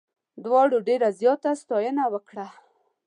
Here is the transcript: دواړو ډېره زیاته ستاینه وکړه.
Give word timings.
دواړو 0.43 0.77
ډېره 0.87 1.07
زیاته 1.19 1.51
ستاینه 1.61 2.03
وکړه. 2.13 2.47